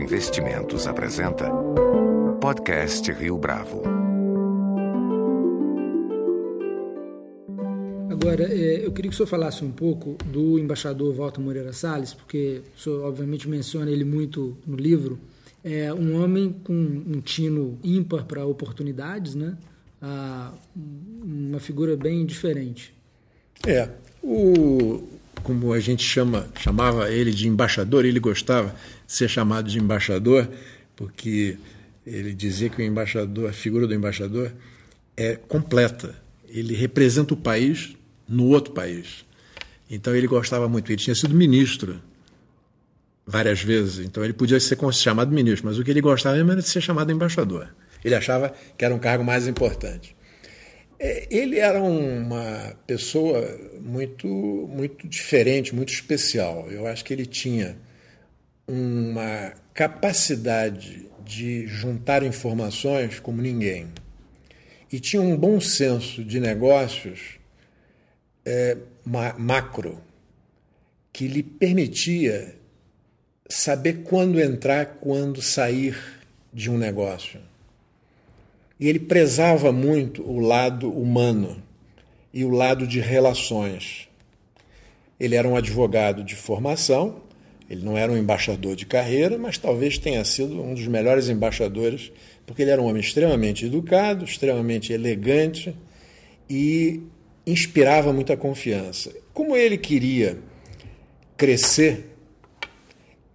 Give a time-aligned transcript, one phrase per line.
[0.00, 1.50] Bravo Investimentos apresenta
[2.40, 3.82] Podcast Rio Bravo.
[8.10, 12.14] Agora, é, eu queria que o senhor falasse um pouco do embaixador Walter Moreira Salles,
[12.14, 15.18] porque o senhor, obviamente, menciona ele muito no livro.
[15.62, 19.56] É um homem com um tino ímpar para oportunidades, né?
[20.00, 22.94] Ah, uma figura bem diferente.
[23.66, 23.90] É,
[24.22, 25.02] o,
[25.50, 28.72] como a gente chama, chamava ele de embaixador, ele gostava
[29.04, 30.48] de ser chamado de embaixador,
[30.94, 31.58] porque
[32.06, 34.52] ele dizia que o embaixador, a figura do embaixador
[35.16, 36.14] é completa.
[36.48, 37.96] Ele representa o país
[38.28, 39.24] no outro país.
[39.90, 40.88] Então ele gostava muito.
[40.88, 42.00] Ele tinha sido ministro
[43.26, 46.62] várias vezes, então ele podia ser chamado ministro, mas o que ele gostava mesmo era
[46.62, 47.74] de ser chamado embaixador.
[48.04, 50.14] Ele achava que era um cargo mais importante.
[51.02, 56.70] É, ele era uma pessoa muito, muito diferente, muito especial.
[56.70, 57.74] Eu acho que ele tinha
[58.68, 63.88] uma capacidade de juntar informações como ninguém.
[64.92, 67.38] E tinha um bom senso de negócios
[68.44, 68.76] é,
[69.38, 70.02] macro
[71.10, 72.56] que lhe permitia
[73.48, 75.98] saber quando entrar, quando sair
[76.52, 77.40] de um negócio.
[78.80, 81.62] E ele prezava muito o lado humano
[82.32, 84.08] e o lado de relações.
[85.18, 87.20] Ele era um advogado de formação,
[87.68, 92.10] ele não era um embaixador de carreira, mas talvez tenha sido um dos melhores embaixadores,
[92.46, 95.76] porque ele era um homem extremamente educado, extremamente elegante
[96.48, 97.02] e
[97.46, 99.14] inspirava muita confiança.
[99.34, 100.38] Como ele queria
[101.36, 102.06] crescer,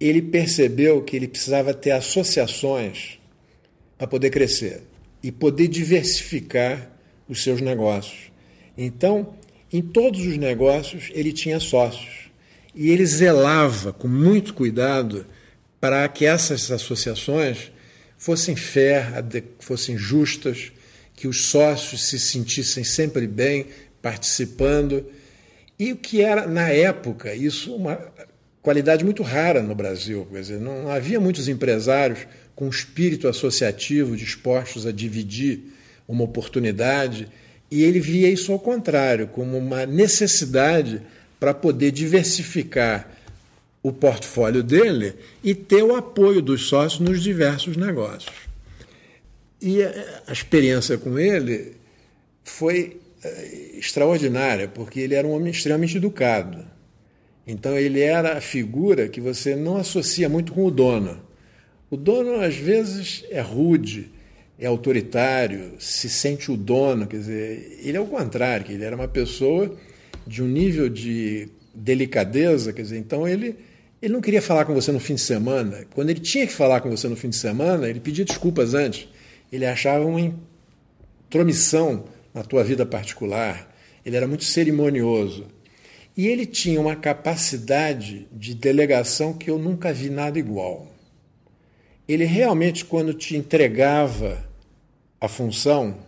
[0.00, 3.20] ele percebeu que ele precisava ter associações
[3.96, 4.82] para poder crescer
[5.26, 6.88] e poder diversificar
[7.28, 8.30] os seus negócios.
[8.78, 9.34] Então,
[9.72, 12.30] em todos os negócios, ele tinha sócios.
[12.72, 15.26] E ele zelava com muito cuidado
[15.80, 17.72] para que essas associações
[18.16, 19.04] fossem fair,
[19.58, 20.70] fossem justas,
[21.16, 23.66] que os sócios se sentissem sempre bem
[24.00, 25.04] participando.
[25.76, 27.98] E o que era, na época, isso uma
[28.66, 30.26] qualidade muito rara no Brasil.
[30.28, 35.72] Quer dizer, não havia muitos empresários com espírito associativo dispostos a dividir
[36.08, 37.28] uma oportunidade,
[37.70, 41.00] e ele via isso ao contrário, como uma necessidade
[41.38, 43.08] para poder diversificar
[43.84, 48.34] o portfólio dele e ter o apoio dos sócios nos diversos negócios.
[49.62, 49.80] E
[50.26, 51.76] a experiência com ele
[52.42, 56.74] foi eh, extraordinária, porque ele era um homem extremamente educado.
[57.46, 61.20] Então ele era a figura que você não associa muito com o dono.
[61.88, 64.10] O dono, às vezes, é rude,
[64.58, 67.06] é autoritário, se sente o dono.
[67.06, 69.76] Quer dizer, ele é o contrário, ele era uma pessoa
[70.26, 73.54] de um nível de delicadeza, quer dizer, então ele,
[74.02, 75.86] ele não queria falar com você no fim de semana.
[75.94, 79.08] Quando ele tinha que falar com você no fim de semana, ele pedia desculpas antes.
[79.52, 80.34] Ele achava uma
[81.28, 83.72] intromissão na tua vida particular.
[84.04, 85.46] Ele era muito cerimonioso.
[86.16, 90.96] E ele tinha uma capacidade de delegação que eu nunca vi nada igual
[92.08, 94.44] ele realmente, quando te entregava
[95.20, 95.98] a função,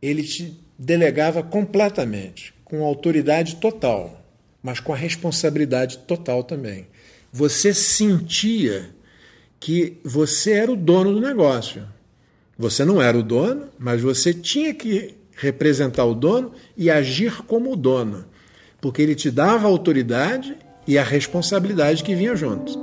[0.00, 4.24] ele te delegava completamente, com autoridade total,
[4.62, 6.86] mas com a responsabilidade total também.
[7.32, 8.90] Você sentia
[9.58, 11.86] que você era o dono do negócio.
[12.56, 17.72] Você não era o dono, mas você tinha que representar o dono e agir como
[17.72, 18.26] o dono,
[18.80, 22.78] porque ele te dava a autoridade e a responsabilidade que vinha juntos.